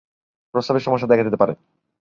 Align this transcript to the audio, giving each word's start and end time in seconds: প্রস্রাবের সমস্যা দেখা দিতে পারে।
প্রস্রাবের 0.55 0.85
সমস্যা 0.85 1.07
দেখা 1.07 1.23
দিতে 1.23 1.39
পারে। 1.41 1.53